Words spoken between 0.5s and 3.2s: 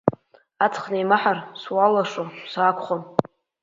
Аҵх неимаҳар, суалуашо саақәхон.